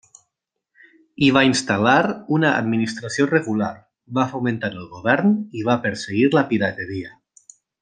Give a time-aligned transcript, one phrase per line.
[1.25, 1.97] Hi va instal·lar
[2.37, 3.69] una administració regular,
[4.19, 7.17] va fomentar el govern i va perseguir la pirateria.